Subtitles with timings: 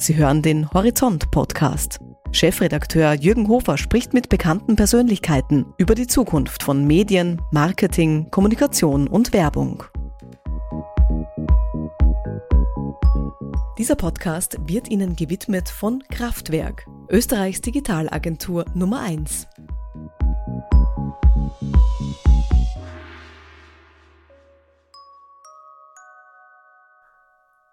[0.00, 2.00] Sie hören den Horizont Podcast.
[2.32, 9.34] Chefredakteur Jürgen Hofer spricht mit bekannten Persönlichkeiten über die Zukunft von Medien, Marketing, Kommunikation und
[9.34, 9.84] Werbung.
[13.76, 19.48] Dieser Podcast wird Ihnen gewidmet von Kraftwerk, Österreichs Digitalagentur Nummer 1.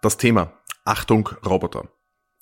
[0.02, 0.52] Das Thema
[0.84, 1.88] Achtung Roboter.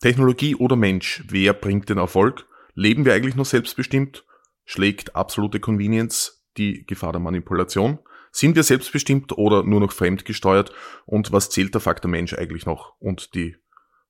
[0.01, 2.45] Technologie oder Mensch, wer bringt den Erfolg?
[2.73, 4.25] Leben wir eigentlich nur selbstbestimmt?
[4.65, 7.99] Schlägt absolute Convenience die Gefahr der Manipulation?
[8.31, 10.73] Sind wir selbstbestimmt oder nur noch fremdgesteuert?
[11.05, 12.95] Und was zählt der Faktor Mensch eigentlich noch?
[12.99, 13.55] Und die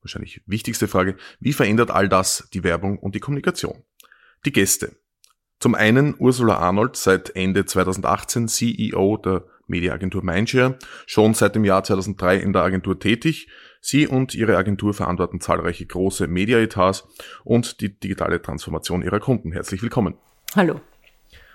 [0.02, 3.84] wahrscheinlich wichtigste Frage, wie verändert all das die Werbung und die Kommunikation?
[4.46, 4.98] Die Gäste.
[5.60, 11.84] Zum einen Ursula Arnold, seit Ende 2018 CEO der Mediaagentur Mindshare, schon seit dem Jahr
[11.84, 13.48] 2003 in der Agentur tätig.
[13.86, 17.08] Sie und ihre Agentur verantworten zahlreiche große Media-Etats
[17.44, 19.52] und die digitale Transformation ihrer Kunden.
[19.52, 20.16] Herzlich willkommen.
[20.56, 20.82] Hallo.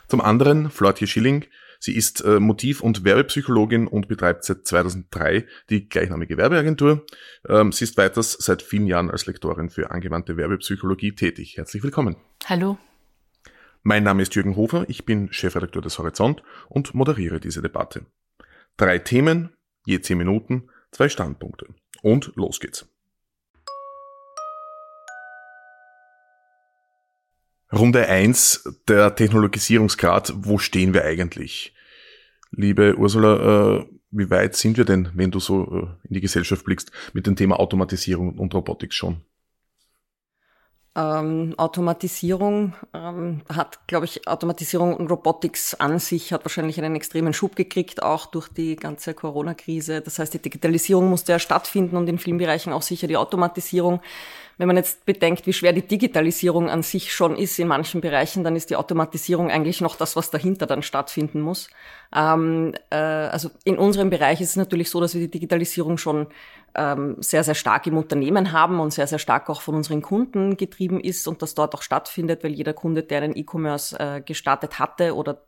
[0.06, 1.46] Zum anderen Flortje Schilling.
[1.80, 7.04] Sie ist äh, Motiv- und Werbepsychologin und betreibt seit 2003 die gleichnamige Werbeagentur.
[7.48, 11.56] Ähm, sie ist weiters seit vielen Jahren als Lektorin für angewandte Werbepsychologie tätig.
[11.56, 12.14] Herzlich willkommen.
[12.46, 12.78] Hallo.
[13.82, 18.06] Mein Name ist Jürgen Hofer, ich bin Chefredakteur des Horizont und moderiere diese Debatte.
[18.76, 21.66] Drei Themen, je zehn Minuten, zwei Standpunkte.
[22.02, 22.86] Und los geht's.
[27.72, 30.32] Runde eins der Technologisierungsgrad.
[30.36, 31.72] Wo stehen wir eigentlich?
[32.50, 36.64] Liebe Ursula, äh, wie weit sind wir denn, wenn du so äh, in die Gesellschaft
[36.64, 39.20] blickst, mit dem Thema Automatisierung und Robotik schon?
[40.96, 47.32] Ähm, Automatisierung ähm, hat, glaube ich, Automatisierung und Robotics an sich hat wahrscheinlich einen extremen
[47.32, 50.00] Schub gekriegt, auch durch die ganze Corona-Krise.
[50.00, 54.00] Das heißt, die Digitalisierung musste ja stattfinden und in vielen Bereichen auch sicher die Automatisierung.
[54.58, 58.44] Wenn man jetzt bedenkt, wie schwer die Digitalisierung an sich schon ist in manchen Bereichen,
[58.44, 61.70] dann ist die Automatisierung eigentlich noch das, was dahinter dann stattfinden muss.
[62.14, 66.26] Ähm, äh, also in unserem Bereich ist es natürlich so, dass wir die Digitalisierung schon
[67.19, 71.00] sehr, sehr stark im Unternehmen haben und sehr, sehr stark auch von unseren Kunden getrieben
[71.00, 75.16] ist und das dort auch stattfindet, weil jeder Kunde, der einen E-Commerce äh, gestartet hatte
[75.16, 75.42] oder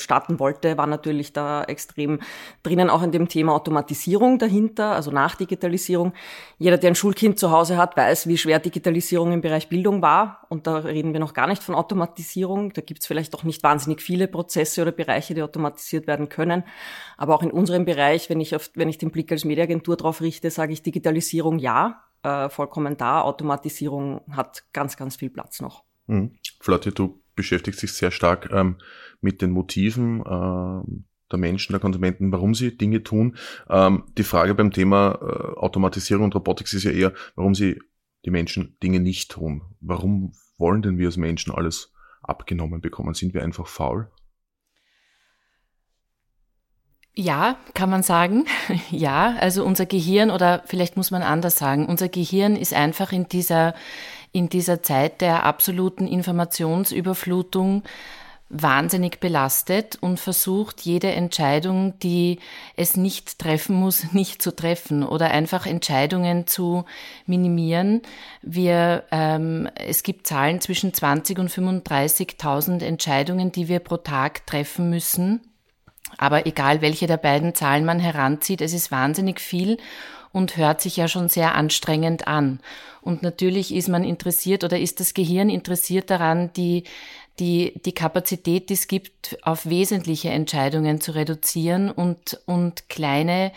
[0.00, 2.20] starten wollte, war natürlich da extrem
[2.62, 6.12] drinnen, auch in dem Thema Automatisierung dahinter, also Nachdigitalisierung.
[6.58, 10.46] Jeder, der ein Schulkind zu Hause hat, weiß, wie schwer Digitalisierung im Bereich Bildung war.
[10.48, 12.72] Und da reden wir noch gar nicht von Automatisierung.
[12.72, 16.64] Da gibt es vielleicht auch nicht wahnsinnig viele Prozesse oder Bereiche, die automatisiert werden können.
[17.16, 20.20] Aber auch in unserem Bereich, wenn ich, auf, wenn ich den Blick als Mediaagentur drauf
[20.20, 23.22] richte, sage ich Digitalisierung ja, äh, vollkommen da.
[23.22, 25.84] Automatisierung hat ganz, ganz viel Platz noch.
[26.06, 26.38] Mhm.
[26.60, 28.76] Flotte, du beschäftigt sich sehr stark ähm,
[29.20, 33.36] mit den Motiven äh, der Menschen, der Konsumenten, warum sie Dinge tun.
[33.68, 37.80] Ähm, die Frage beim Thema äh, Automatisierung und Robotik ist ja eher, warum sie
[38.24, 39.62] die Menschen Dinge nicht tun.
[39.80, 41.92] Warum wollen denn wir als Menschen alles
[42.22, 43.14] abgenommen bekommen?
[43.14, 44.10] Sind wir einfach faul?
[47.18, 48.44] Ja, kann man sagen.
[48.90, 53.28] Ja, also unser Gehirn oder vielleicht muss man anders sagen, unser Gehirn ist einfach in
[53.28, 53.74] dieser
[54.36, 57.82] in dieser Zeit der absoluten Informationsüberflutung
[58.48, 62.38] wahnsinnig belastet und versucht, jede Entscheidung, die
[62.76, 66.84] es nicht treffen muss, nicht zu treffen oder einfach Entscheidungen zu
[67.24, 68.02] minimieren.
[68.42, 74.90] Wir, ähm, es gibt Zahlen zwischen 20 und 35.000 Entscheidungen, die wir pro Tag treffen
[74.90, 75.40] müssen.
[76.18, 79.78] Aber egal, welche der beiden Zahlen man heranzieht, es ist wahnsinnig viel
[80.36, 82.60] und hört sich ja schon sehr anstrengend an.
[83.00, 86.84] Und natürlich ist man interessiert oder ist das Gehirn interessiert daran, die,
[87.38, 93.50] die, die Kapazität, die es gibt, auf wesentliche Entscheidungen zu reduzieren und, und kleine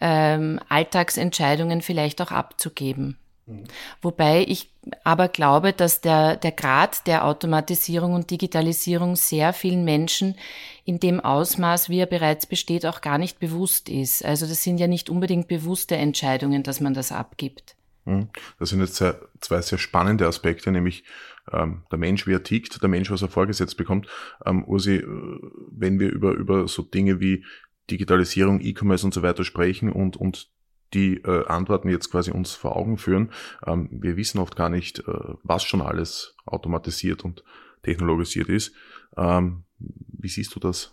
[0.00, 3.16] ähm, Alltagsentscheidungen vielleicht auch abzugeben.
[3.46, 3.64] Mhm.
[4.00, 4.70] Wobei ich
[5.02, 10.36] aber glaube, dass der, der Grad der Automatisierung und Digitalisierung sehr vielen Menschen
[10.84, 14.24] in dem Ausmaß, wie er bereits besteht, auch gar nicht bewusst ist.
[14.24, 17.76] Also das sind ja nicht unbedingt bewusste Entscheidungen, dass man das abgibt.
[18.04, 18.28] Mhm.
[18.58, 19.02] Das sind jetzt
[19.40, 21.04] zwei sehr spannende Aspekte, nämlich
[21.52, 24.08] ähm, der Mensch, wie er tickt, der Mensch, was er vorgesetzt bekommt.
[24.44, 25.38] Ähm, Ursi, äh,
[25.70, 27.44] wenn wir über, über so Dinge wie
[27.90, 30.50] Digitalisierung, E-Commerce und so weiter sprechen und, und
[30.94, 33.30] die äh, Antworten jetzt quasi uns vor Augen führen.
[33.66, 37.44] Ähm, wir wissen oft gar nicht, äh, was schon alles automatisiert und
[37.82, 38.74] technologisiert ist.
[39.16, 40.92] Ähm, wie siehst du das?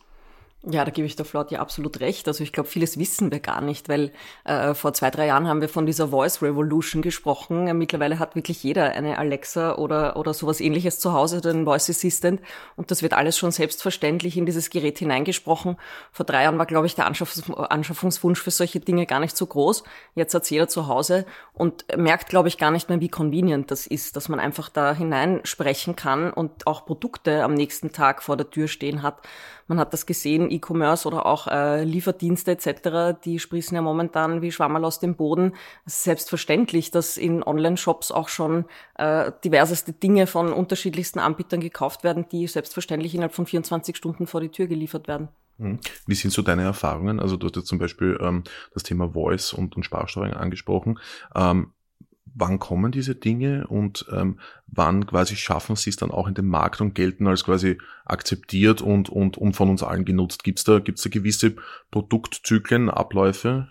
[0.64, 2.28] Ja, da gebe ich der Flaut ja absolut recht.
[2.28, 4.12] Also ich glaube, vieles wissen wir gar nicht, weil
[4.44, 7.76] äh, vor zwei, drei Jahren haben wir von dieser Voice Revolution gesprochen.
[7.80, 12.42] Mittlerweile hat wirklich jeder eine Alexa oder, oder sowas ähnliches zu Hause, einen Voice Assistant.
[12.76, 15.78] Und das wird alles schon selbstverständlich in dieses Gerät hineingesprochen.
[16.12, 19.48] Vor drei Jahren war, glaube ich, der Anschaffungs Anschaffungswunsch für solche Dinge gar nicht so
[19.48, 19.84] groß.
[20.14, 23.88] Jetzt hat jeder zu Hause und merkt, glaube ich, gar nicht mehr, wie convenient das
[23.88, 28.52] ist, dass man einfach da hineinsprechen kann und auch Produkte am nächsten Tag vor der
[28.52, 29.22] Tür stehen hat.
[29.72, 34.52] Man hat das gesehen, E-Commerce oder auch äh, Lieferdienste etc., die sprießen ja momentan wie
[34.52, 35.54] Schwammerl aus dem Boden.
[35.86, 38.66] Es ist selbstverständlich, dass in Online-Shops auch schon
[38.96, 44.42] äh, diverseste Dinge von unterschiedlichsten Anbietern gekauft werden, die selbstverständlich innerhalb von 24 Stunden vor
[44.42, 45.30] die Tür geliefert werden.
[45.58, 45.80] Mhm.
[46.06, 47.22] Wie sind so deine Erfahrungen?
[47.22, 51.00] Also du hast jetzt zum Beispiel ähm, das Thema Voice und, und Sparsteuerung angesprochen.
[51.34, 51.72] Ähm,
[52.34, 56.48] wann kommen diese Dinge und ähm, wann quasi schaffen sie es dann auch in den
[56.48, 60.44] Markt und gelten als quasi akzeptiert und, und, und von uns allen genutzt?
[60.44, 61.56] Gibt es da, gibt's da gewisse
[61.92, 63.68] Produktzyklen, Abläufe?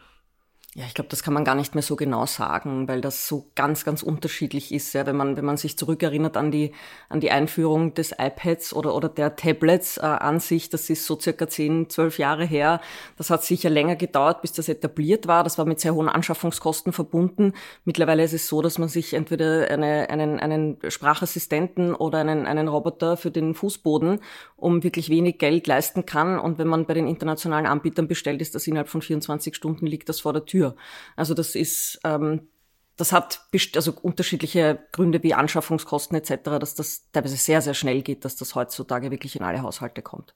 [0.77, 3.51] Ja, ich glaube, das kann man gar nicht mehr so genau sagen, weil das so
[3.57, 4.93] ganz, ganz unterschiedlich ist.
[4.93, 6.71] Ja, wenn man, wenn man sich zurückerinnert an die,
[7.09, 11.19] an die Einführung des iPads oder, oder der Tablets äh, an sich, das ist so
[11.19, 12.81] circa zehn, zwölf Jahre her.
[13.17, 15.43] Das hat sicher länger gedauert, bis das etabliert war.
[15.43, 17.53] Das war mit sehr hohen Anschaffungskosten verbunden.
[17.85, 22.69] Mittlerweile ist es so, dass man sich entweder eine, einen, einen Sprachassistenten oder einen, einen
[22.69, 24.21] Roboter für den Fußboden
[24.61, 26.39] um wirklich wenig Geld leisten kann.
[26.39, 30.09] Und wenn man bei den internationalen Anbietern bestellt, ist das innerhalb von 24 Stunden liegt
[30.09, 30.60] das vor der Tür.
[30.61, 30.77] Tür.
[31.17, 32.49] Also das ist, ähm,
[32.97, 33.41] das hat
[33.75, 38.55] also unterschiedliche Gründe wie Anschaffungskosten etc., dass das teilweise sehr, sehr schnell geht, dass das
[38.55, 40.35] heutzutage wirklich in alle Haushalte kommt.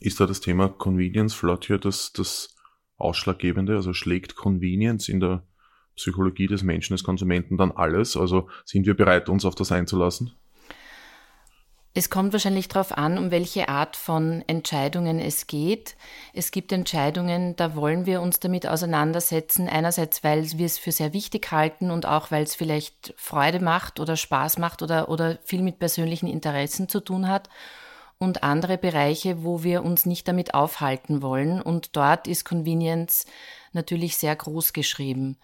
[0.00, 2.54] Ist da das Thema Convenience Flot hier das, das
[2.98, 3.74] Ausschlaggebende?
[3.76, 5.42] Also schlägt Convenience in der
[5.96, 8.16] Psychologie des Menschen, des Konsumenten dann alles?
[8.16, 10.32] Also sind wir bereit, uns auf das einzulassen?
[11.96, 15.94] Es kommt wahrscheinlich darauf an, um welche Art von Entscheidungen es geht.
[16.32, 19.68] Es gibt Entscheidungen, da wollen wir uns damit auseinandersetzen.
[19.68, 24.00] Einerseits, weil wir es für sehr wichtig halten und auch, weil es vielleicht Freude macht
[24.00, 27.48] oder Spaß macht oder, oder viel mit persönlichen Interessen zu tun hat.
[28.18, 31.62] Und andere Bereiche, wo wir uns nicht damit aufhalten wollen.
[31.62, 33.24] Und dort ist Convenience
[33.72, 35.36] natürlich sehr groß geschrieben.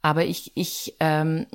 [0.00, 1.46] Aber ich, ich ähm,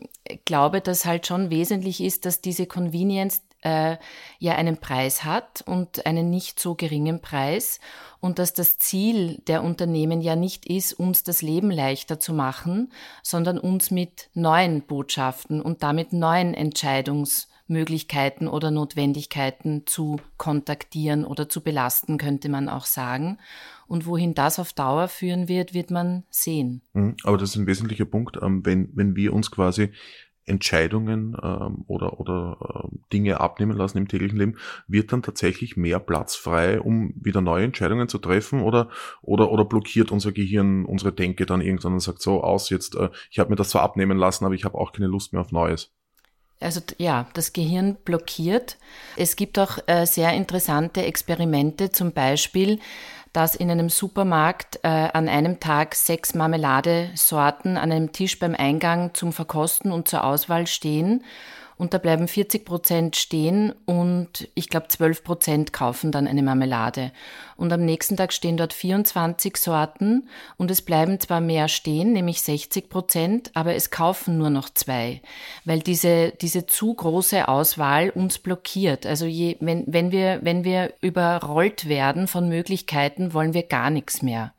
[0.46, 3.98] glaube, dass halt schon wesentlich ist, dass diese Convenience äh,
[4.40, 7.80] ja einen Preis hat und einen nicht so geringen Preis
[8.20, 12.92] und dass das Ziel der Unternehmen ja nicht ist, uns das Leben leichter zu machen,
[13.22, 21.62] sondern uns mit neuen Botschaften und damit neuen Entscheidungsmöglichkeiten oder Notwendigkeiten zu kontaktieren oder zu
[21.62, 23.38] belasten, könnte man auch sagen.
[23.88, 26.82] Und wohin das auf Dauer führen wird, wird man sehen.
[26.94, 27.16] Mhm.
[27.24, 29.92] Aber das ist ein wesentlicher Punkt, ähm, wenn, wenn wir uns quasi
[30.46, 34.58] Entscheidungen ähm, oder, oder äh, Dinge abnehmen lassen im täglichen Leben,
[34.88, 38.90] wird dann tatsächlich mehr Platz frei, um wieder neue Entscheidungen zu treffen oder,
[39.22, 43.10] oder, oder blockiert unser Gehirn unsere Denke dann irgendwann und sagt so aus, jetzt, äh,
[43.32, 45.52] ich habe mir das zwar abnehmen lassen, aber ich habe auch keine Lust mehr auf
[45.52, 45.92] Neues.
[46.60, 48.78] Also ja, das Gehirn blockiert.
[49.18, 52.80] Es gibt auch äh, sehr interessante Experimente, zum Beispiel
[53.36, 59.14] dass in einem Supermarkt äh, an einem Tag sechs Marmeladesorten an einem Tisch beim Eingang
[59.14, 61.24] zum Verkosten und zur Auswahl stehen
[61.78, 67.12] und da bleiben 40 Prozent stehen und ich glaube 12 Prozent kaufen dann eine Marmelade.
[67.58, 70.28] Und am nächsten Tag stehen dort 24 Sorten
[70.58, 75.22] und es bleiben zwar mehr stehen, nämlich 60 Prozent, aber es kaufen nur noch zwei,
[75.66, 79.06] weil diese, diese zu große Auswahl uns blockiert.
[79.06, 84.22] Also je, wenn, wenn, wir, wenn wir überrollt werden von Möglichkeiten, wollen wir gar nichts
[84.22, 84.55] mehr.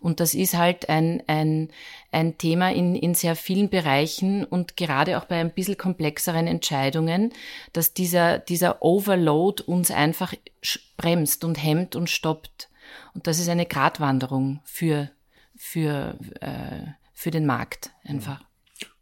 [0.00, 1.68] Und das ist halt ein, ein,
[2.12, 7.32] ein Thema in, in sehr vielen Bereichen und gerade auch bei ein bisschen komplexeren Entscheidungen,
[7.72, 10.34] dass dieser, dieser Overload uns einfach
[10.96, 12.68] bremst und hemmt und stoppt.
[13.14, 15.10] Und das ist eine Gratwanderung für,
[15.56, 18.42] für, äh, für den Markt einfach.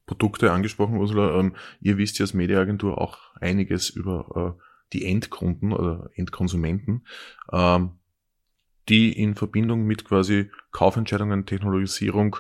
[0.07, 1.39] Produkte angesprochen, Ursula.
[1.39, 4.63] Ähm, ihr wisst ja als Mediaagentur auch einiges über äh,
[4.93, 7.07] die Endkunden oder Endkonsumenten.
[7.53, 7.99] Ähm,
[8.89, 12.37] die in Verbindung mit quasi Kaufentscheidungen, Technologisierung,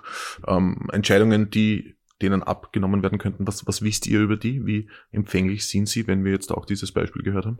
[0.46, 3.46] ähm, Entscheidungen, die denen abgenommen werden könnten.
[3.46, 4.64] Was, was wisst ihr über die?
[4.66, 7.58] Wie empfänglich sind sie, wenn wir jetzt auch dieses Beispiel gehört haben?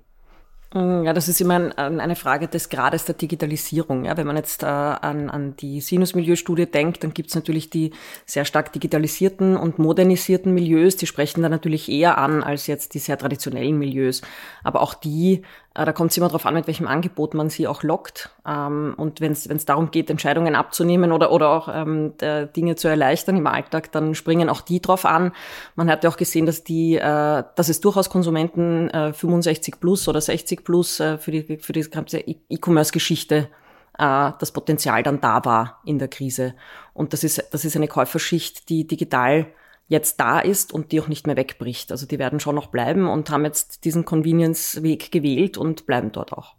[0.72, 4.04] Mm, ja, das ist immer ein, eine Frage des Grades der Digitalisierung.
[4.04, 7.92] Ja, wenn man jetzt äh, an, an die Sinus-Milieu-Studie denkt, dann gibt es natürlich die
[8.24, 12.98] sehr stark digitalisierten und modernisierten Milieus, die sprechen da natürlich eher an als jetzt die
[12.98, 14.22] sehr traditionellen Milieus.
[14.64, 15.42] Aber auch die
[15.84, 18.30] da kommt es immer darauf an, mit welchem Angebot man sie auch lockt.
[18.46, 22.14] Ähm, und wenn es darum geht, Entscheidungen abzunehmen oder, oder auch ähm,
[22.56, 25.32] Dinge zu erleichtern im Alltag, dann springen auch die drauf an.
[25.74, 30.20] Man hat ja auch gesehen, dass die, äh, dass es durchaus Konsumenten 65 plus oder
[30.20, 33.48] 60 plus für die für die ganze E-Commerce-Geschichte
[33.98, 36.54] äh, das Potenzial dann da war in der Krise.
[36.92, 39.46] Und das ist, das ist eine Käuferschicht, die digital
[39.88, 41.92] jetzt da ist und die auch nicht mehr wegbricht.
[41.92, 46.32] Also die werden schon noch bleiben und haben jetzt diesen Convenience-Weg gewählt und bleiben dort
[46.32, 46.56] auch.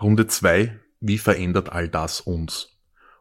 [0.00, 0.78] Runde zwei.
[1.00, 2.68] Wie verändert all das uns?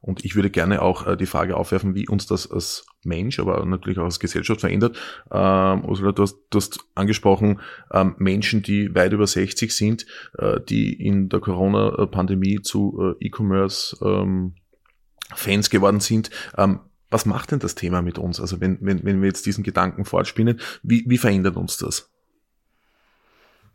[0.01, 3.63] Und ich würde gerne auch äh, die Frage aufwerfen, wie uns das als Mensch, aber
[3.65, 4.97] natürlich auch als Gesellschaft verändert.
[5.31, 7.59] Ähm, Ursula, du hast, du hast angesprochen,
[7.91, 10.07] ähm, Menschen, die weit über 60 sind,
[10.37, 14.55] äh, die in der Corona-Pandemie zu äh, E-Commerce ähm,
[15.35, 16.29] Fans geworden sind.
[16.57, 18.39] Ähm, was macht denn das Thema mit uns?
[18.39, 22.09] Also wenn, wenn, wenn wir jetzt diesen Gedanken fortspinnen, wie, wie verändert uns das?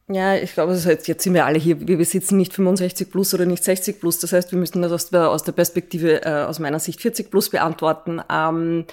[0.08, 3.44] Ja, ich glaube, jetzt, jetzt sind wir alle hier, wir besitzen nicht 65 plus oder
[3.44, 4.20] nicht 60 plus.
[4.20, 7.30] Das heißt, wir müssen das aus der, aus der Perspektive, äh, aus meiner Sicht 40
[7.30, 8.20] plus beantworten.
[8.30, 8.84] Ähm,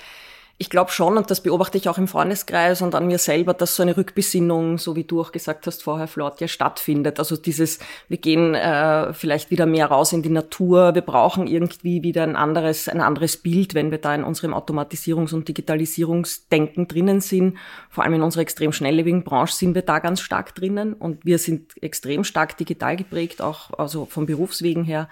[0.60, 3.76] ich glaube schon, und das beobachte ich auch im Freundeskreis und an mir selber, dass
[3.76, 7.18] so eine Rückbesinnung, so wie du auch gesagt hast vorher, Flort, ja stattfindet.
[7.18, 12.04] Also dieses, wir gehen äh, vielleicht wieder mehr raus in die Natur, wir brauchen irgendwie
[12.04, 17.20] wieder ein anderes, ein anderes Bild, wenn wir da in unserem Automatisierungs- und Digitalisierungsdenken drinnen
[17.20, 17.58] sind.
[17.90, 21.40] Vor allem in unserer extrem schnelllebigen Branche sind wir da ganz stark drinnen und wir
[21.40, 25.10] sind extrem stark digital geprägt, auch also vom Berufswegen her.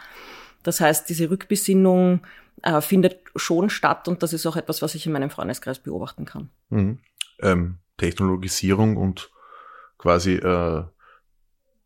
[0.63, 2.21] Das heißt, diese Rückbesinnung
[2.63, 6.25] äh, findet schon statt und das ist auch etwas, was ich in meinem Freundeskreis beobachten
[6.25, 6.49] kann.
[6.69, 6.99] Mhm.
[7.39, 9.31] Ähm, Technologisierung und
[9.97, 10.83] quasi äh,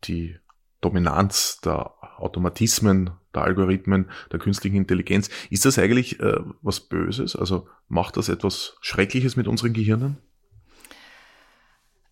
[0.04, 0.36] die
[0.80, 5.28] Dominanz der Automatismen, der Algorithmen, der künstlichen Intelligenz.
[5.50, 7.36] Ist das eigentlich äh, was Böses?
[7.36, 10.18] Also macht das etwas Schreckliches mit unseren Gehirnen?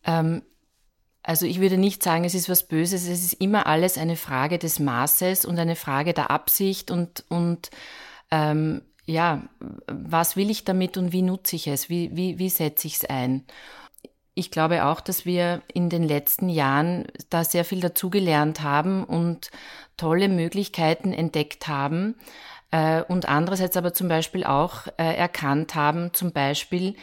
[0.04, 0.42] Ähm,
[1.22, 3.08] also ich würde nicht sagen, es ist was Böses.
[3.08, 7.70] Es ist immer alles eine Frage des Maßes und eine Frage der Absicht und, und
[8.34, 9.42] ähm, ja,
[9.86, 11.88] was will ich damit und wie nutze ich es?
[11.88, 13.44] Wie, wie, wie setze ich es ein?
[14.34, 19.52] Ich glaube auch, dass wir in den letzten Jahren da sehr viel dazugelernt haben und
[19.96, 22.16] tolle Möglichkeiten entdeckt haben
[22.72, 26.96] äh, und andererseits aber zum Beispiel auch äh, erkannt haben, zum Beispiel,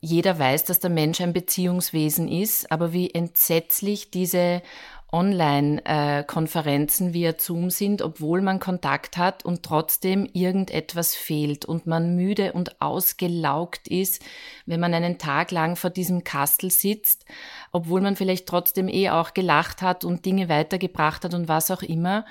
[0.00, 4.62] jeder weiß, dass der Mensch ein Beziehungswesen ist, aber wie entsetzlich diese
[5.10, 12.52] Online-Konferenzen via Zoom sind, obwohl man Kontakt hat und trotzdem irgendetwas fehlt und man müde
[12.52, 14.22] und ausgelaugt ist,
[14.66, 17.24] wenn man einen Tag lang vor diesem Kastel sitzt,
[17.72, 21.82] obwohl man vielleicht trotzdem eh auch gelacht hat und Dinge weitergebracht hat und was auch
[21.82, 22.26] immer.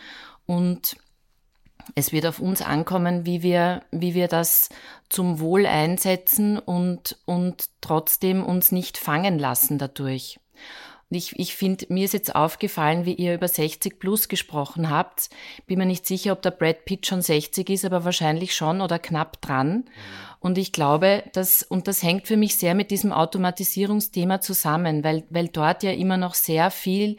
[0.46, 0.98] Und
[1.96, 4.70] es wird auf uns ankommen, wie wir, wie wir das
[5.10, 10.40] zum Wohl einsetzen und, und trotzdem uns nicht fangen lassen dadurch.
[11.10, 15.30] Ich, ich finde, mir ist jetzt aufgefallen, wie ihr über 60 plus gesprochen habt.
[15.66, 19.00] Bin mir nicht sicher, ob der Brad Pitt schon 60 ist, aber wahrscheinlich schon oder
[19.00, 19.86] knapp dran.
[20.40, 25.24] Und ich glaube, dass, und das hängt für mich sehr mit diesem Automatisierungsthema zusammen, weil,
[25.30, 27.16] weil dort ja immer noch sehr viel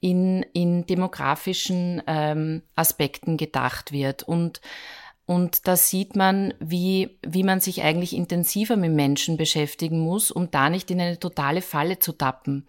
[0.00, 4.22] in, in demografischen ähm, Aspekten gedacht wird.
[4.22, 4.62] Und
[5.26, 10.52] und da sieht man, wie, wie man sich eigentlich intensiver mit Menschen beschäftigen muss, um
[10.52, 12.64] da nicht in eine totale Falle zu tappen.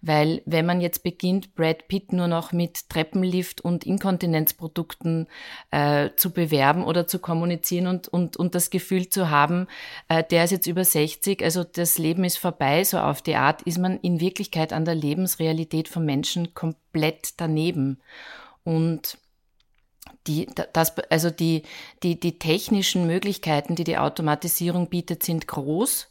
[0.00, 5.26] Weil wenn man jetzt beginnt, Brad Pitt nur noch mit Treppenlift und Inkontinenzprodukten
[5.70, 9.66] äh, zu bewerben oder zu kommunizieren und, und, und das Gefühl zu haben,
[10.08, 13.60] äh, der ist jetzt über 60, also das Leben ist vorbei, so auf die Art,
[13.62, 18.00] ist man in Wirklichkeit an der Lebensrealität von Menschen komplett daneben.
[18.64, 19.18] Und
[20.26, 21.62] die, das, also die,
[22.02, 26.08] die, die technischen Möglichkeiten, die die Automatisierung bietet, sind groß.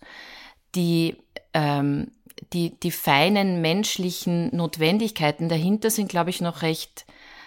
[0.75, 1.17] Die,
[1.53, 2.11] ähm,
[2.53, 7.05] die, die feinen menschlichen Notwendigkeiten dahinter sind, glaube ich, noch recht,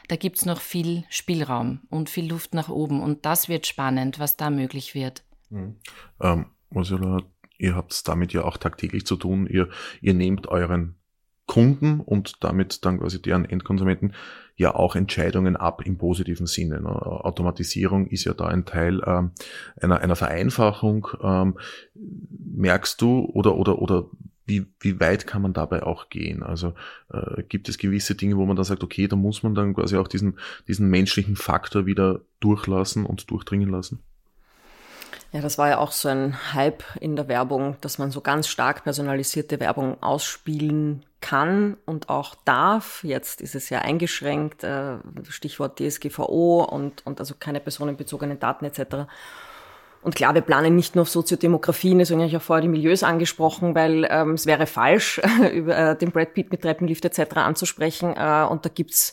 [0.08, 3.00] da gibt's noch viel Spielraum und viel Luft nach oben.
[3.00, 5.22] Und das wird spannend, was da möglich wird.
[5.50, 5.76] Mhm.
[6.20, 7.22] Ähm, Ursula,
[7.58, 9.46] ihr habt damit ja auch tagtäglich zu tun.
[9.46, 9.68] Ihr,
[10.00, 10.99] ihr nehmt euren
[11.50, 14.12] Kunden und damit dann quasi deren Endkonsumenten
[14.54, 16.80] ja auch Entscheidungen ab im positiven Sinne.
[16.80, 16.88] Ne?
[16.88, 19.32] Automatisierung ist ja da ein Teil ähm,
[19.80, 21.08] einer, einer Vereinfachung.
[21.20, 21.58] Ähm,
[22.54, 24.04] merkst du oder oder oder
[24.46, 26.44] wie, wie weit kann man dabei auch gehen?
[26.44, 26.74] Also
[27.12, 29.96] äh, gibt es gewisse Dinge, wo man dann sagt, okay, da muss man dann quasi
[29.96, 30.38] auch diesen,
[30.68, 33.98] diesen menschlichen Faktor wieder durchlassen und durchdringen lassen?
[35.32, 38.46] Ja, das war ja auch so ein Hype in der Werbung, dass man so ganz
[38.46, 43.04] stark personalisierte Werbung ausspielen kann und auch darf.
[43.04, 44.96] Jetzt ist es ja eingeschränkt, äh,
[45.28, 49.06] Stichwort DSGVO und, und also keine personenbezogenen Daten etc.
[50.02, 53.02] Und klar, wir planen nicht nur auf Soziodemografien, deswegen habe ich auch vorher die Milieus
[53.02, 55.20] angesprochen, weil ähm, es wäre falsch,
[55.52, 57.36] über äh, den Brad Pitt mit Treppenlift etc.
[57.36, 58.14] anzusprechen.
[58.16, 59.12] Äh, und da gibt's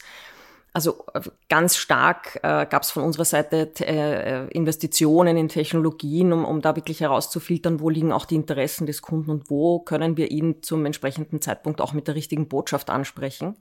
[0.77, 6.45] Also äh, ganz stark äh, gab es von unserer Seite äh, Investitionen in Technologien, um,
[6.45, 10.29] um da wirklich herauszufiltern, wo liegen auch die Interessen des Kunden und wo können wir
[10.29, 13.55] ihn zum entsprechenden Zeitpunkt auch mit der richtigen Botschaft ansprechen.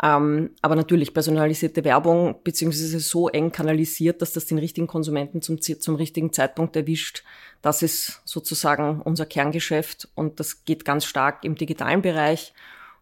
[0.00, 5.60] Ähm, aber natürlich personalisierte Werbung beziehungsweise so eng kanalisiert, dass das den richtigen Konsumenten zum,
[5.60, 7.24] zum richtigen Zeitpunkt erwischt.
[7.62, 12.54] Das ist sozusagen unser Kerngeschäft und das geht ganz stark im digitalen Bereich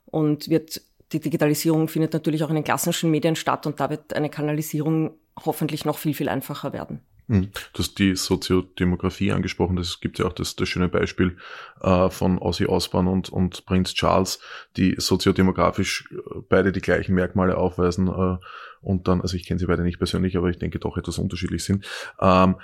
[0.07, 0.81] und wird
[1.13, 5.19] die Digitalisierung findet natürlich auch in den klassischen Medien statt und da wird eine Kanalisierung
[5.45, 7.01] hoffentlich noch viel, viel einfacher werden.
[7.29, 7.51] Hm.
[7.73, 9.75] Du hast die Soziodemografie angesprochen.
[9.75, 11.37] Das gibt ja auch das, das schöne Beispiel
[11.81, 14.39] äh, von Ozzy Osbourne und, und Prinz Charles,
[14.77, 18.37] die soziodemografisch äh, beide die gleichen Merkmale aufweisen äh,
[18.81, 21.65] und dann, also ich kenne sie beide nicht persönlich, aber ich denke doch etwas unterschiedlich
[21.65, 21.85] sind.
[22.21, 22.57] Ähm,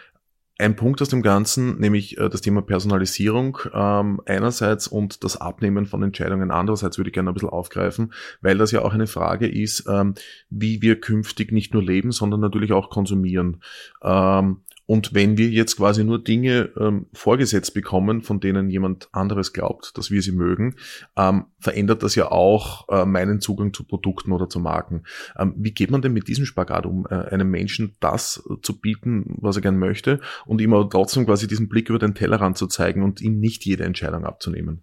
[0.62, 5.87] ein Punkt aus dem Ganzen, nämlich äh, das Thema Personalisierung ähm, einerseits und das Abnehmen
[5.87, 9.49] von Entscheidungen andererseits würde ich gerne ein bisschen aufgreifen, weil das ja auch eine Frage
[9.49, 10.14] ist, ähm,
[10.50, 13.62] wie wir künftig nicht nur leben, sondern natürlich auch konsumieren.
[14.02, 19.54] Ähm, und wenn wir jetzt quasi nur Dinge ähm, vorgesetzt bekommen, von denen jemand anderes
[19.54, 20.76] glaubt, dass wir sie mögen,
[21.16, 25.04] ähm, verändert das ja auch äh, meinen Zugang zu Produkten oder zu Marken.
[25.38, 29.34] Ähm, wie geht man denn mit diesem Spagat um, äh, einem Menschen das zu bieten,
[29.40, 32.66] was er gern möchte, und ihm aber trotzdem quasi diesen Blick über den Tellerrand zu
[32.66, 34.82] zeigen und ihm nicht jede Entscheidung abzunehmen?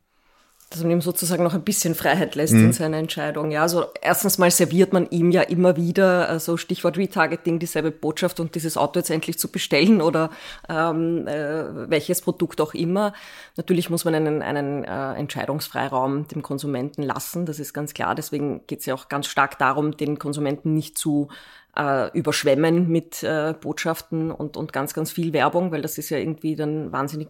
[0.70, 2.66] Dass man ihm sozusagen noch ein bisschen Freiheit lässt mhm.
[2.66, 3.50] in seiner Entscheidung.
[3.50, 8.40] Ja, also erstens mal serviert man ihm ja immer wieder, also Stichwort Retargeting, dieselbe Botschaft
[8.40, 10.30] und dieses Auto jetzt endlich zu bestellen oder
[10.70, 13.14] ähm, äh, welches Produkt auch immer.
[13.58, 18.14] Natürlich muss man einen, einen äh, Entscheidungsfreiraum dem Konsumenten lassen, das ist ganz klar.
[18.14, 21.30] Deswegen geht es ja auch ganz stark darum, den Konsumenten nicht zu
[21.76, 26.20] äh, überschwemmen mit äh, Botschaften und, und ganz, ganz viel Werbung, weil das ist ja
[26.20, 27.30] irgendwie dann wahnsinnig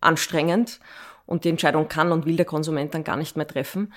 [0.00, 0.78] anstrengend
[1.26, 3.92] und die Entscheidung kann und will der Konsument dann gar nicht mehr treffen.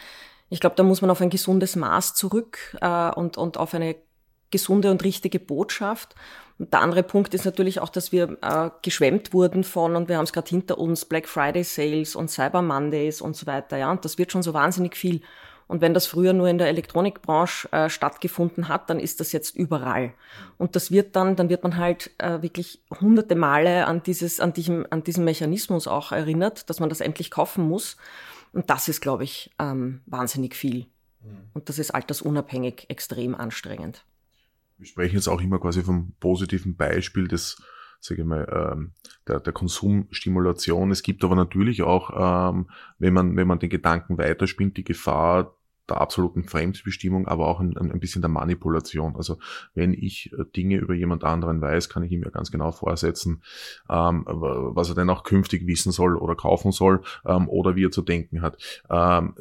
[0.50, 3.96] Ich glaube, da muss man auf ein gesundes Maß zurück äh, und, und auf eine
[4.52, 6.16] gesunde und richtige Botschaft.
[6.58, 10.18] Und der andere Punkt ist natürlich auch, dass wir äh, geschwemmt wurden von, und wir
[10.18, 13.78] haben es gerade hinter uns, Black Friday Sales und Cyber Mondays und so weiter.
[13.78, 15.22] Ja, und das wird schon so wahnsinnig viel.
[15.70, 19.56] Und wenn das früher nur in der Elektronikbranche äh, stattgefunden hat, dann ist das jetzt
[19.56, 20.14] überall.
[20.58, 24.52] Und das wird dann, dann wird man halt äh, wirklich hunderte Male an dieses, an
[24.52, 27.98] diesem, an diesem Mechanismus auch erinnert, dass man das endlich kaufen muss.
[28.52, 30.88] Und das ist, glaube ich, ähm, wahnsinnig viel.
[31.22, 31.50] Mhm.
[31.54, 34.04] Und das ist altersunabhängig extrem anstrengend.
[34.80, 37.62] Wir sprechen jetzt auch immer quasi vom positiven Beispiel des,
[38.00, 38.94] sage ich mal, ähm,
[39.28, 40.90] der, der Konsumstimulation.
[40.90, 45.56] Es gibt aber natürlich auch, ähm, wenn man, wenn man den Gedanken weiterspinnt, die Gefahr,
[45.90, 49.16] der absoluten Fremdbestimmung, aber auch ein, ein bisschen der Manipulation.
[49.16, 49.38] Also
[49.74, 53.44] wenn ich äh, Dinge über jemand anderen weiß, kann ich ihm ja ganz genau vorsetzen,
[53.90, 57.92] ähm, was er denn auch künftig wissen soll oder kaufen soll ähm, oder wie er
[57.92, 58.58] zu denken hat.
[58.90, 59.34] Ähm,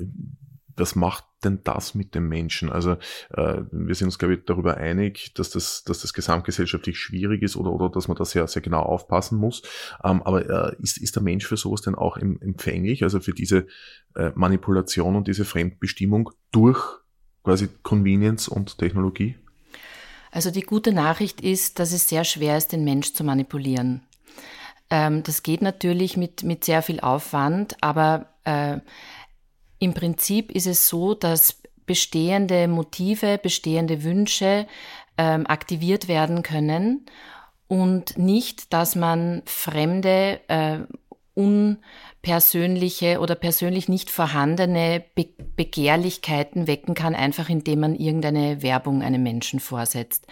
[0.78, 2.70] was macht denn das mit dem Menschen?
[2.70, 2.92] Also
[3.30, 7.56] äh, wir sind uns, glaube ich, darüber einig, dass das, dass das gesamtgesellschaftlich schwierig ist
[7.56, 9.62] oder, oder dass man da sehr, sehr genau aufpassen muss.
[10.04, 13.66] Ähm, aber äh, ist, ist der Mensch für sowas denn auch empfänglich, also für diese
[14.14, 16.80] äh, Manipulation und diese Fremdbestimmung durch
[17.44, 19.36] quasi Convenience und Technologie?
[20.30, 24.02] Also die gute Nachricht ist, dass es sehr schwer ist, den Mensch zu manipulieren.
[24.90, 28.78] Ähm, das geht natürlich mit, mit sehr viel Aufwand, aber äh,
[29.78, 34.66] im Prinzip ist es so, dass bestehende Motive, bestehende Wünsche
[35.16, 37.06] ähm, aktiviert werden können
[37.66, 40.80] und nicht, dass man fremde, äh,
[41.38, 49.24] unpersönliche oder persönlich nicht vorhandene Be Begehrlichkeiten wecken kann, einfach indem man irgendeine Werbung einem
[49.24, 50.28] Menschen vorsetzt.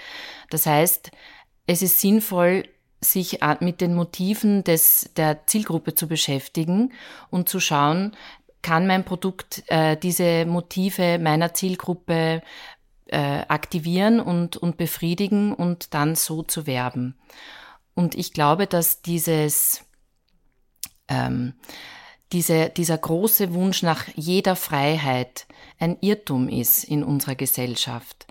[0.51, 1.11] Das heißt,
[1.67, 2.63] es ist sinnvoll,
[3.01, 6.93] sich mit den Motiven des, der Zielgruppe zu beschäftigen
[7.29, 8.13] und zu schauen,
[8.63, 12.43] kann mein Produkt äh, diese Motive meiner Zielgruppe
[13.07, 17.17] äh, aktivieren und, und befriedigen und dann so zu werben.
[17.95, 19.86] Und ich glaube, dass dieses,
[21.09, 21.55] ähm,
[22.33, 25.47] diese, dieser große Wunsch nach jeder Freiheit
[25.79, 28.27] ein Irrtum ist in unserer Gesellschaft.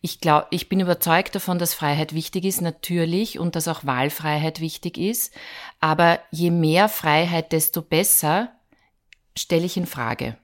[0.00, 4.60] Ich glaube, ich bin überzeugt davon, dass Freiheit wichtig ist, natürlich, und dass auch Wahlfreiheit
[4.60, 5.34] wichtig ist.
[5.80, 8.52] Aber je mehr Freiheit, desto besser
[9.36, 10.36] stelle ich in Frage.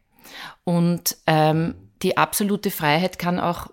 [0.65, 3.69] Und ähm, die absolute Freiheit kann auch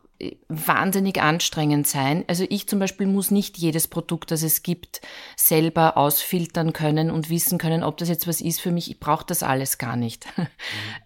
[0.48, 2.24] wahnsinnig anstrengend sein.
[2.28, 5.02] Also ich zum Beispiel muss nicht jedes Produkt, das es gibt,
[5.36, 8.90] selber ausfiltern können und wissen können, ob das jetzt was ist für mich.
[8.90, 10.26] Ich brauche das alles gar nicht.
[10.38, 10.48] Mhm.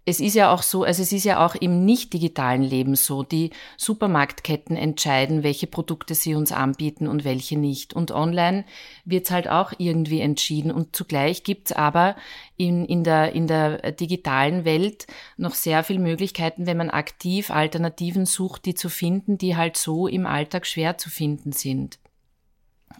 [0.09, 3.23] Es ist ja auch so, also es ist ja auch im nicht digitalen Leben so,
[3.23, 7.93] die Supermarktketten entscheiden, welche Produkte sie uns anbieten und welche nicht.
[7.93, 8.63] Und online
[9.03, 10.71] wird es halt auch irgendwie entschieden.
[10.71, 12.15] Und zugleich gibt es aber
[12.57, 15.05] in, in, der, in der digitalen Welt
[15.37, 20.07] noch sehr viele Möglichkeiten, wenn man aktiv Alternativen sucht, die zu finden, die halt so
[20.07, 21.99] im Alltag schwer zu finden sind.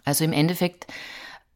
[0.04, 0.88] Also im Endeffekt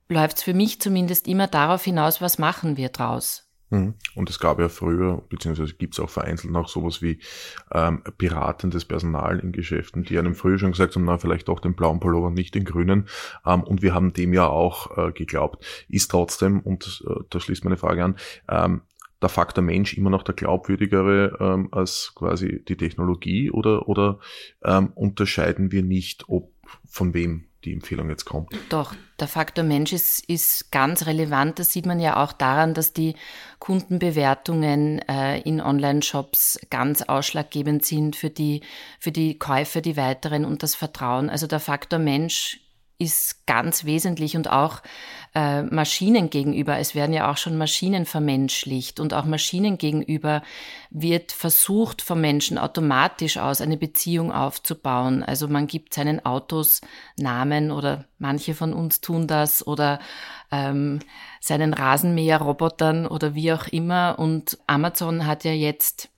[0.10, 3.51] läuft es für mich zumindest immer darauf hinaus, was machen wir draus.
[3.72, 3.96] Mhm.
[4.16, 7.20] Und es gab ja früher, beziehungsweise gibt es auch vereinzelt noch sowas wie
[7.74, 11.74] ähm, beratendes Personal in Geschäften, die einem früher schon gesagt haben, na, vielleicht doch den
[11.74, 13.08] blauen Pullover, nicht den grünen.
[13.46, 15.66] Ähm, und wir haben dem ja auch äh, geglaubt.
[15.88, 18.16] Ist trotzdem, und äh, da schließt meine Frage an,
[18.50, 18.82] ähm,
[19.22, 24.20] der Faktor Mensch immer noch der glaubwürdigere ähm, als quasi die Technologie oder, oder
[24.64, 26.52] ähm, unterscheiden wir nicht, ob
[26.86, 28.54] von wem die Empfehlung jetzt kommt.
[28.70, 31.60] Doch, der Faktor Mensch ist, ist ganz relevant.
[31.60, 33.16] Das sieht man ja auch daran, dass die
[33.60, 38.62] Kundenbewertungen äh, in Online-Shops ganz ausschlaggebend sind für die,
[39.00, 41.30] für die Käufe, die weiteren und das Vertrauen.
[41.30, 42.61] Also der Faktor Mensch
[43.02, 44.82] ist ganz wesentlich und auch
[45.34, 46.78] äh, Maschinen gegenüber.
[46.78, 50.44] Es werden ja auch schon Maschinen vermenschlicht und auch Maschinen gegenüber
[50.90, 55.24] wird versucht vom Menschen automatisch aus eine Beziehung aufzubauen.
[55.24, 56.82] Also man gibt seinen Autos
[57.18, 60.00] Namen oder manche von uns tun das oder
[60.52, 61.00] ähm,
[61.40, 64.20] seinen Rasenmäherrobotern oder wie auch immer.
[64.20, 66.10] Und Amazon hat ja jetzt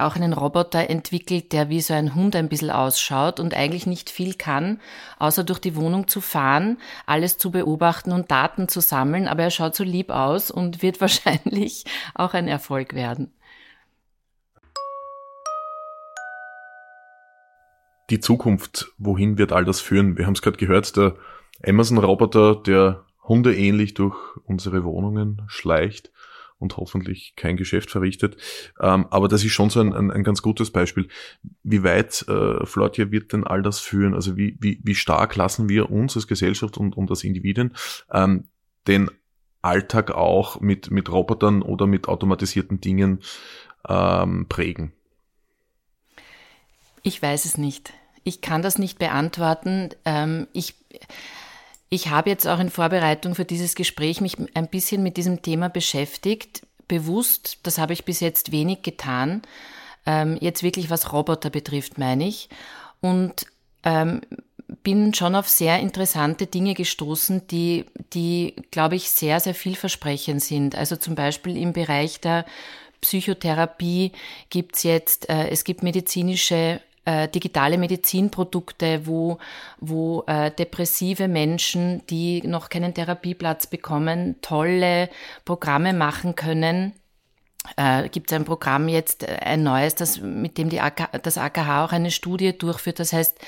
[0.00, 4.10] auch einen Roboter entwickelt, der wie so ein Hund ein bisschen ausschaut und eigentlich nicht
[4.10, 4.80] viel kann,
[5.18, 9.28] außer durch die Wohnung zu fahren, alles zu beobachten und Daten zu sammeln.
[9.28, 13.32] Aber er schaut so lieb aus und wird wahrscheinlich auch ein Erfolg werden.
[18.10, 20.18] Die Zukunft, wohin wird all das führen?
[20.18, 21.16] Wir haben es gerade gehört, der
[21.66, 26.12] Amazon-Roboter, der hundeähnlich durch unsere Wohnungen schleicht
[26.58, 28.36] und hoffentlich kein Geschäft verrichtet.
[28.80, 31.08] Ähm, aber das ist schon so ein, ein, ein ganz gutes Beispiel.
[31.62, 34.14] Wie weit, äh, Flotja, wird denn all das führen?
[34.14, 37.74] Also wie, wie, wie stark lassen wir uns als Gesellschaft und, und als Individuen
[38.12, 38.48] ähm,
[38.86, 39.10] den
[39.62, 43.20] Alltag auch mit, mit Robotern oder mit automatisierten Dingen
[43.88, 44.92] ähm, prägen?
[47.02, 47.92] Ich weiß es nicht.
[48.24, 49.90] Ich kann das nicht beantworten.
[50.06, 50.74] Ähm, ich
[51.90, 55.68] ich habe jetzt auch in Vorbereitung für dieses Gespräch mich ein bisschen mit diesem Thema
[55.68, 59.42] beschäftigt, bewusst, das habe ich bis jetzt wenig getan,
[60.06, 62.48] ähm, jetzt wirklich was Roboter betrifft, meine ich,
[63.00, 63.46] und
[63.84, 64.22] ähm,
[64.82, 70.74] bin schon auf sehr interessante Dinge gestoßen, die, die, glaube ich, sehr, sehr vielversprechend sind.
[70.74, 72.44] Also zum Beispiel im Bereich der
[73.00, 74.12] Psychotherapie
[74.50, 79.38] gibt's jetzt, äh, es gibt medizinische äh, digitale Medizinprodukte, wo,
[79.78, 85.10] wo äh, depressive Menschen, die noch keinen Therapieplatz bekommen, tolle
[85.44, 86.92] Programme machen können.
[87.76, 91.38] Äh, Gibt es ein Programm jetzt, äh, ein neues, das, mit dem die AK, das
[91.38, 93.38] AKH auch eine Studie durchführt, das heißt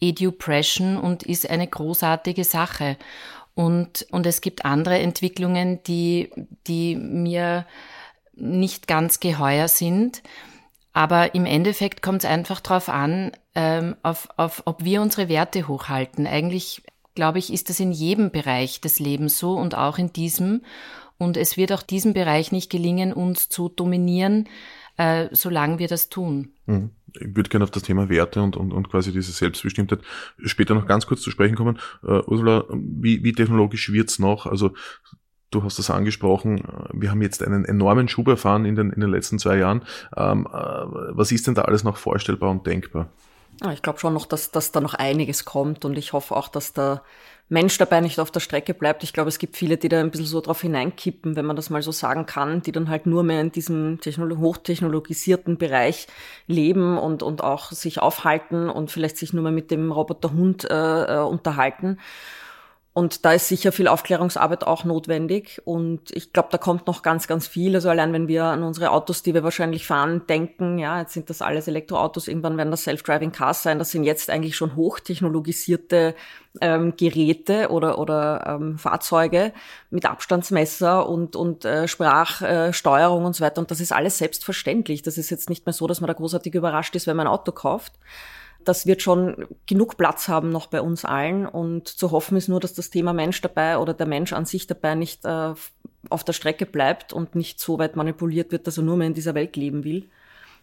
[0.00, 2.96] Edupression und ist eine großartige Sache.
[3.54, 6.30] Und, und es gibt andere Entwicklungen, die,
[6.66, 7.66] die mir
[8.34, 10.22] nicht ganz geheuer sind.
[10.98, 15.68] Aber im Endeffekt kommt es einfach darauf an, ähm, auf, auf, ob wir unsere Werte
[15.68, 16.26] hochhalten.
[16.26, 16.82] Eigentlich,
[17.14, 20.62] glaube ich, ist das in jedem Bereich des Lebens so und auch in diesem.
[21.16, 24.48] Und es wird auch diesem Bereich nicht gelingen, uns zu dominieren,
[24.96, 26.48] äh, solange wir das tun.
[26.66, 26.90] Mhm.
[27.14, 30.00] Ich würde gerne auf das Thema Werte und, und, und quasi diese Selbstbestimmtheit
[30.46, 31.78] später noch ganz kurz zu sprechen kommen.
[32.02, 34.46] Uh, Ursula, wie, wie technologisch wird's noch?
[34.46, 34.72] Also
[35.50, 36.62] Du hast das angesprochen.
[36.92, 39.82] Wir haben jetzt einen enormen Schub erfahren in den, in den letzten zwei Jahren.
[40.16, 43.08] Ähm, äh, was ist denn da alles noch vorstellbar und denkbar?
[43.72, 46.74] Ich glaube schon noch, dass, dass da noch einiges kommt und ich hoffe auch, dass
[46.74, 47.02] der
[47.48, 49.02] Mensch dabei nicht auf der Strecke bleibt.
[49.02, 51.70] Ich glaube, es gibt viele, die da ein bisschen so drauf hineinkippen, wenn man das
[51.70, 56.06] mal so sagen kann, die dann halt nur mehr in diesem hochtechnologisierten Bereich
[56.46, 61.16] leben und, und auch sich aufhalten und vielleicht sich nur mehr mit dem Roboterhund äh,
[61.16, 61.98] äh unterhalten.
[62.98, 65.62] Und da ist sicher viel Aufklärungsarbeit auch notwendig.
[65.64, 67.76] Und ich glaube, da kommt noch ganz, ganz viel.
[67.76, 71.30] Also allein wenn wir an unsere Autos, die wir wahrscheinlich fahren, denken, ja, jetzt sind
[71.30, 73.78] das alles Elektroautos, irgendwann werden das Self-Driving Cars sein.
[73.78, 76.16] Das sind jetzt eigentlich schon hochtechnologisierte
[76.60, 79.52] ähm, Geräte oder, oder ähm, Fahrzeuge
[79.90, 83.60] mit Abstandsmesser und, und äh, Sprachsteuerung äh, und so weiter.
[83.60, 85.02] Und das ist alles selbstverständlich.
[85.02, 87.32] Das ist jetzt nicht mehr so, dass man da großartig überrascht ist, wenn man ein
[87.32, 87.92] Auto kauft
[88.68, 91.46] das wird schon genug Platz haben noch bei uns allen.
[91.46, 94.66] Und zu hoffen ist nur, dass das Thema Mensch dabei oder der Mensch an sich
[94.66, 95.54] dabei nicht äh,
[96.10, 99.14] auf der Strecke bleibt und nicht so weit manipuliert wird, dass er nur mehr in
[99.14, 100.10] dieser Welt leben will.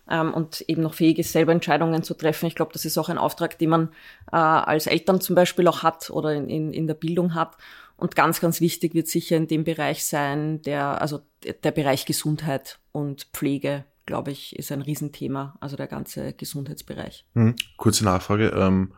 [0.07, 2.45] Ähm, und eben noch fähig ist, selber Entscheidungen zu treffen.
[2.45, 3.89] Ich glaube, das ist auch ein Auftrag, den man
[4.31, 7.57] äh, als Eltern zum Beispiel auch hat oder in, in, in der Bildung hat.
[7.97, 11.21] Und ganz, ganz wichtig wird sicher in dem Bereich sein, der, also
[11.63, 17.25] der Bereich Gesundheit und Pflege glaube ich, ist ein Riesenthema, also der ganze Gesundheitsbereich.
[17.33, 17.55] Mhm.
[17.77, 18.49] Kurze Nachfrage.
[18.49, 18.93] Ähm,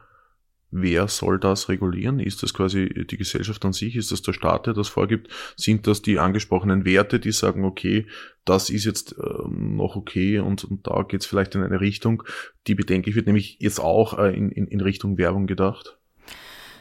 [0.69, 2.19] Wer soll das regulieren?
[2.19, 3.95] Ist das quasi die Gesellschaft an sich?
[3.95, 5.29] Ist das der Staat, der das vorgibt?
[5.55, 8.05] Sind das die angesprochenen Werte, die sagen, okay,
[8.43, 12.23] das ist jetzt äh, noch okay und, und da geht es vielleicht in eine Richtung,
[12.67, 15.97] die bedenklich wird, nämlich jetzt auch äh, in, in, in Richtung Werbung gedacht?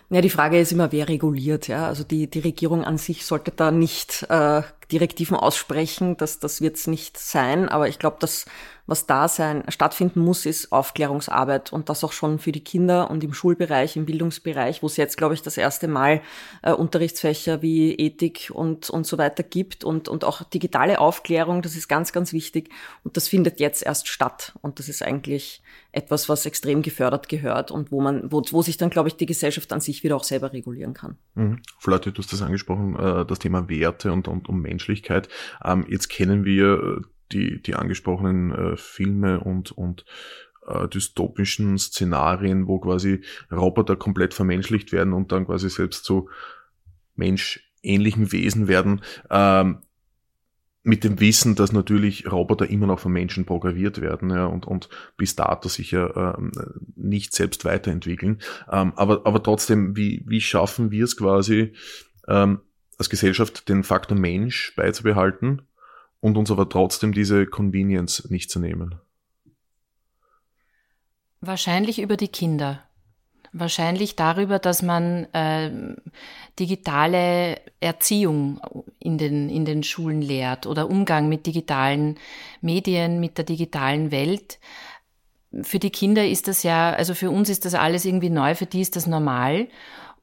[0.09, 1.67] Ja, die Frage ist immer, wer reguliert.
[1.67, 6.17] Ja, also die die Regierung an sich sollte da nicht äh, Direktiven aussprechen.
[6.17, 7.69] Das das wird es nicht sein.
[7.69, 8.47] Aber ich glaube, dass
[8.87, 13.25] was da sein, stattfinden muss, ist Aufklärungsarbeit und das auch schon für die Kinder und
[13.25, 16.23] im Schulbereich, im Bildungsbereich, wo es jetzt, glaube ich, das erste Mal
[16.63, 21.77] äh, Unterrichtsfächer wie Ethik und, und so weiter gibt und, und auch digitale Aufklärung, das
[21.77, 22.71] ist ganz, ganz wichtig
[23.03, 27.71] und das findet jetzt erst statt und das ist eigentlich etwas, was extrem gefördert gehört
[27.71, 30.25] und wo man, wo, wo sich dann, glaube ich, die Gesellschaft an sich wieder auch
[30.25, 31.17] selber regulieren kann.
[31.35, 31.63] Mhm.
[31.79, 35.29] Flatte, du hast das angesprochen, äh, das Thema Werte und, und um Menschlichkeit.
[35.65, 40.05] Ähm, jetzt kennen wir die, die angesprochenen äh, Filme und, und
[40.67, 46.29] äh, dystopischen Szenarien, wo quasi Roboter komplett vermenschlicht werden und dann quasi selbst zu
[47.15, 49.03] menschähnlichen Wesen werden.
[49.31, 49.79] Ähm,
[50.83, 54.89] mit dem Wissen, dass natürlich Roboter immer noch von Menschen programmiert werden ja, und, und
[55.17, 56.53] bis dato sich ja ähm,
[56.95, 58.39] nicht selbst weiterentwickeln.
[58.71, 61.73] Ähm, aber, aber trotzdem, wie, wie schaffen wir es quasi
[62.29, 62.61] ähm,
[62.99, 65.63] als Gesellschaft, den Faktor Mensch beizubehalten
[66.21, 68.97] und uns aber trotzdem diese Convenience nicht zu nehmen?
[71.41, 72.83] Wahrscheinlich über die Kinder.
[73.53, 75.71] Wahrscheinlich darüber, dass man äh,
[76.59, 78.61] digitale Erziehung
[78.99, 82.19] in den, in den Schulen lehrt oder Umgang mit digitalen
[82.61, 84.59] Medien, mit der digitalen Welt.
[85.63, 88.67] Für die Kinder ist das ja, also für uns ist das alles irgendwie neu, für
[88.67, 89.69] die ist das normal.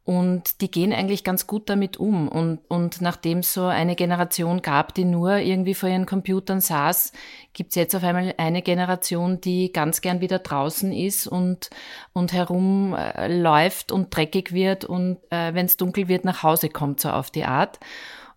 [0.06, 2.28] Und die gehen eigentlich ganz gut damit um.
[2.28, 7.14] Und, und nachdem es so eine Generation gab, die nur irgendwie vor ihren Computern saß,
[7.54, 11.70] gibt es jetzt auf einmal eine Generation, die ganz gern wieder draußen ist und,
[12.12, 17.00] und herumläuft äh, und dreckig wird und äh, wenn es dunkel wird, nach Hause kommt,
[17.00, 17.80] so auf die Art.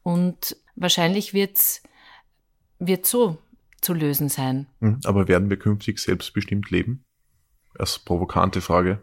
[0.05, 1.83] Und wahrscheinlich wird's
[2.79, 3.39] wird so
[3.81, 4.67] zu lösen sein.
[4.81, 7.03] Hm, aber werden wir künftig selbstbestimmt leben?
[7.77, 9.01] Als provokante Frage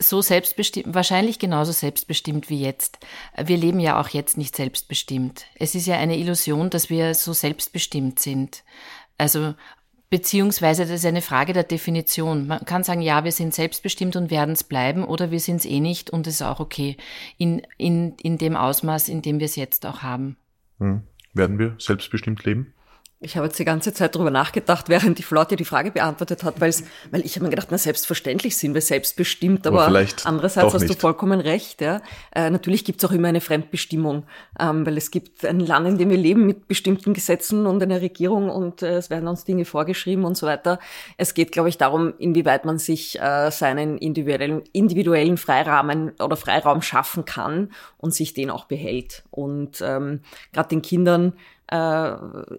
[0.00, 2.98] so selbstbestimmt, wahrscheinlich genauso selbstbestimmt wie jetzt.
[3.42, 5.46] Wir leben ja auch jetzt nicht selbstbestimmt.
[5.54, 8.64] Es ist ja eine Illusion, dass wir so selbstbestimmt sind.
[9.18, 9.54] Also,
[10.10, 12.46] beziehungsweise das ist eine Frage der Definition.
[12.46, 15.64] Man kann sagen, ja, wir sind selbstbestimmt und werden es bleiben oder wir sind es
[15.64, 16.96] eh nicht und es ist auch okay.
[17.38, 20.36] In, in, in dem Ausmaß, in dem wir es jetzt auch haben.
[20.78, 21.02] Hm.
[21.32, 22.74] Werden wir selbstbestimmt leben?
[23.24, 26.60] Ich habe jetzt die ganze Zeit darüber nachgedacht, während die Flotte die Frage beantwortet hat,
[26.60, 30.82] weil's, weil ich habe mir gedacht, na selbstverständlich sind wir selbstbestimmt, aber, aber andererseits hast
[30.82, 30.94] nicht.
[30.94, 31.80] du vollkommen recht.
[31.80, 32.02] Ja.
[32.34, 34.24] Äh, natürlich gibt es auch immer eine Fremdbestimmung,
[34.60, 38.02] ähm, weil es gibt ein Land, in dem wir leben mit bestimmten Gesetzen und einer
[38.02, 40.78] Regierung und äh, es werden uns Dinge vorgeschrieben und so weiter.
[41.16, 46.82] Es geht, glaube ich, darum, inwieweit man sich äh, seinen individuellen, individuellen Freirahmen oder Freiraum
[46.82, 49.24] schaffen kann und sich den auch behält.
[49.30, 50.20] Und ähm,
[50.52, 51.32] gerade den Kindern
[51.74, 52.16] äh,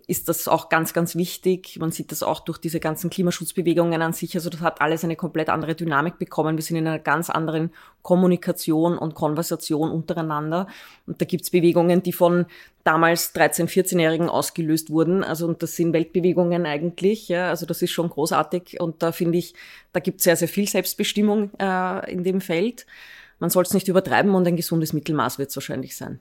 [0.07, 1.77] ist das auch ganz, ganz wichtig.
[1.79, 4.35] Man sieht das auch durch diese ganzen Klimaschutzbewegungen an sich.
[4.35, 6.57] Also das hat alles eine komplett andere Dynamik bekommen.
[6.57, 10.67] Wir sind in einer ganz anderen Kommunikation und Konversation untereinander.
[11.07, 12.45] Und da gibt's Bewegungen, die von
[12.83, 15.23] damals 13-, 14-Jährigen ausgelöst wurden.
[15.23, 17.29] Also und das sind Weltbewegungen eigentlich.
[17.29, 17.49] Ja.
[17.49, 18.81] Also das ist schon großartig.
[18.81, 19.53] Und da finde ich,
[19.93, 22.85] da gibt's sehr, sehr viel Selbstbestimmung äh, in dem Feld.
[23.39, 26.19] Man soll es nicht übertreiben und ein gesundes Mittelmaß wird es wahrscheinlich sein.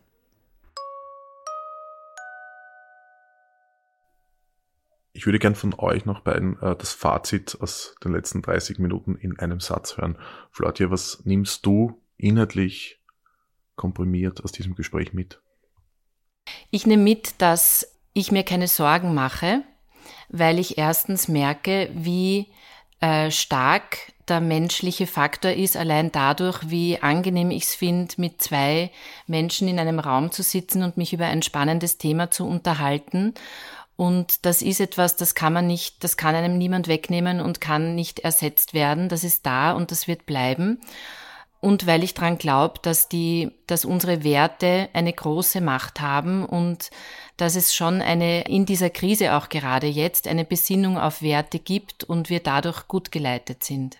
[5.17, 9.15] Ich würde gern von euch noch beiden äh, das Fazit aus den letzten 30 Minuten
[9.15, 10.19] in einem Satz hören.
[10.51, 13.01] Flotja, was nimmst du inhaltlich
[13.77, 15.41] komprimiert aus diesem Gespräch mit?
[16.71, 19.63] Ich nehme mit, dass ich mir keine Sorgen mache,
[20.31, 22.49] weil ich erstens merke, wie
[22.99, 28.91] äh, stark der menschliche Faktor ist, allein dadurch, wie angenehm ich es finde, mit zwei
[29.29, 33.35] Menschen in einem Raum zu sitzen und mich über ein spannendes Thema zu unterhalten
[33.97, 37.95] und das ist etwas, das kann man nicht, das kann einem niemand wegnehmen und kann
[37.95, 39.09] nicht ersetzt werden.
[39.09, 40.81] Das ist da und das wird bleiben.
[41.61, 46.91] Und weil ich dran glaube, dass die, dass unsere Werte eine große Macht haben und
[47.39, 52.05] dass es schon eine, in dieser Krise auch gerade jetzt, eine Besinnung auf Werte gibt
[52.05, 53.97] und wir dadurch gut geleitet sind.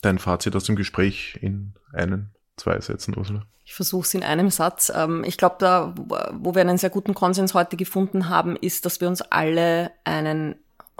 [0.00, 3.42] Dein Fazit aus dem Gespräch in einen, zwei Sätzen, Ursula?
[3.64, 4.90] Ich versuche es in einem Satz.
[4.94, 9.00] Ähm, ich glaube, da, wo wir einen sehr guten Konsens heute gefunden haben, ist, dass
[9.00, 10.56] wir uns alle einen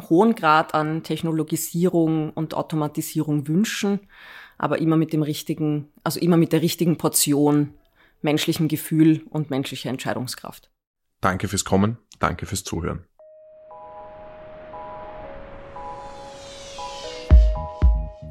[0.08, 4.00] hohen Grad an Technologisierung und Automatisierung wünschen,
[4.58, 7.74] aber immer mit dem richtigen, also immer mit der richtigen Portion
[8.22, 10.70] menschlichem Gefühl und menschlicher Entscheidungskraft.
[11.20, 13.04] Danke fürs Kommen, danke fürs Zuhören.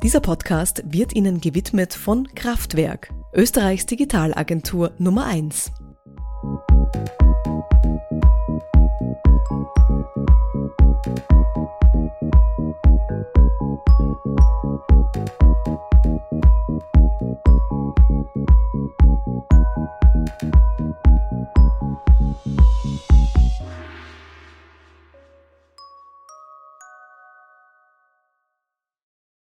[0.03, 5.71] Dieser Podcast wird Ihnen gewidmet von Kraftwerk, Österreichs Digitalagentur Nummer 1.